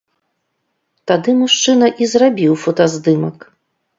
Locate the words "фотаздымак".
2.65-3.37